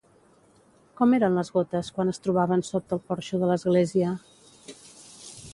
[1.01, 4.15] Com eren les gotes quan es trobaven sota el porxo de l'església?